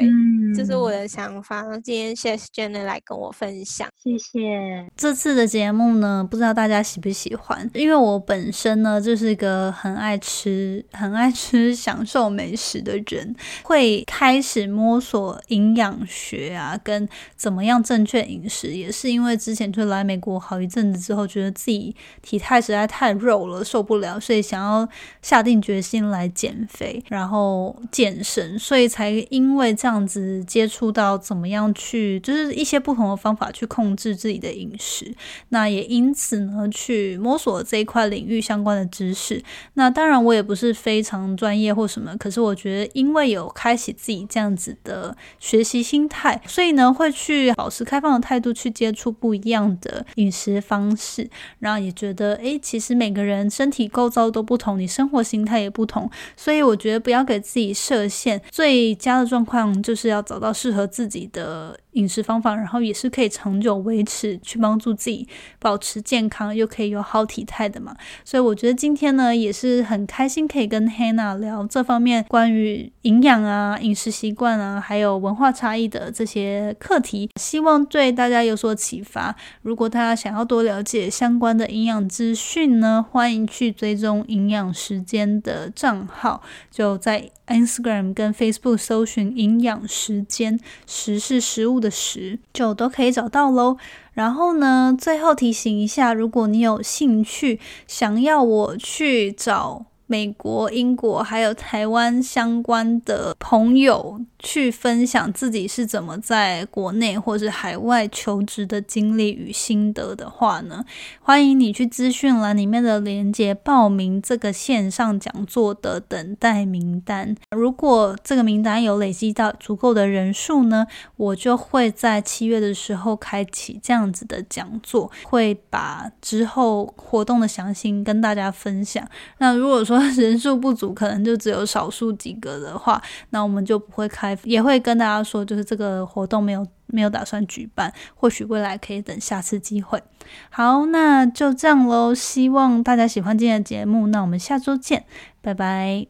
[0.54, 1.64] 这是我的想法。
[1.78, 4.86] 今天谢谢 Jenny 来跟我分享，谢谢。
[4.94, 7.70] 这次的节目呢，不知道大家喜不喜欢？
[7.72, 24.86] 因为我本身呢，就是一个很爱吃、很爱吃、享受美食的人，会开始摸索营养学啊，跟怎么样正确饮食，也是因为之前就来美国好一阵子之后，觉得自己体态实在太肉了，受不了，所以想要
[25.22, 29.77] 下定决心来减肥，然后健身，所以才因为。
[29.78, 35.14] 这样子接触到怎么样去，就是一些不同的方法去控制自己的饮食，
[35.50, 39.40] 那也因此呢，去摸索这一块领域相关的知识。
[39.74, 59.67] 那当然我也不是非常专业或什么，可是我觉得因为有开启自己这样子的学习心态，所以呢会去保持开放的态度去接触不一样的饮食方式，然后也觉得诶，其实每个人身体构造都不同，你生活形态也不同，所以我觉得不要给自己设限，最佳的状况。
[59.82, 61.78] 就是要找到适合自己的。
[61.98, 65.26] 饮食方法，然后也是可以长久维持，去帮助自己
[65.58, 67.94] 保持健康，又可以有好体态的嘛。
[68.24, 79.34] 所以我觉得今天呢，也是很开心可以跟 Hannah 聊这方面关于营养啊、饮食习惯啊，还有文化差异的这些课题，希望对大家有所启发。
[79.62, 86.40] 如果大家想要多了解相关的营养资讯呢，欢迎去追踪营养时间的账号，
[86.70, 91.87] 就在 Instagram 跟 Facebook 搜寻营养时间，食是食物的。
[91.90, 93.76] 十就都可以找到喽。
[94.12, 110.82] 然后呢，最后提醒一下，如果你有兴趣想要我去找美国、英国还有台湾相关的朋友去分享自己是怎么在国内或者海外求职的经历与心得的话呢，
[111.20, 117.36] 欢迎你去资讯栏里面的链接报名这个线上讲座的等待名单。
[117.50, 120.86] 如果这个名单有累积到足够的人数呢，
[121.16, 129.06] 我就会在七月的时候开启这样子的讲座，会把之后活动的详情跟大家分享。
[129.36, 140.02] 那如果说 人数不足，可能就只有少数几个的话，那我们就不会开，也会跟大家说，就是这个活动没有没有打算举办，或许未来可以等下次机会。
[140.50, 145.04] 好，那就这样喽，希望大家喜欢今天的节目，那我们下周见，
[145.40, 146.06] 拜拜。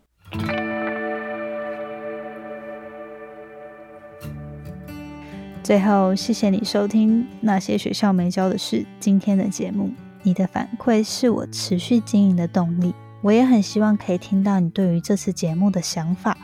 [5.63, 9.91] 最后，谢谢你收听那些学校没教的事今天的节目，
[10.23, 12.95] 你的反馈是我持续经营的动力。
[13.21, 16.37] 我也很希望可以听到你对于这次节目的想法，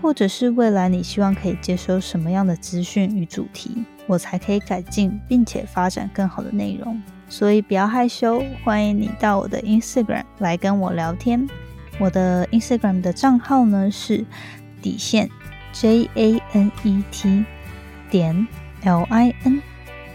[0.00, 7.00] 或者是未来你希望可以接收什么样的资讯与主题，我才可以改进并且发展更好的内容。
[7.28, 11.46] 所以不要害羞，欢迎你到我的 Instagram 来跟我聊天。
[11.98, 14.24] 我的 Instagram 的账号呢是
[14.80, 15.28] 底线
[15.72, 17.44] J A N E T
[18.10, 18.46] 点
[18.84, 19.60] L I N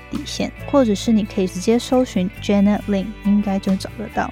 [0.09, 4.31] 底线，或者是你可以直接搜寻 Janet Lin，应该就找得到。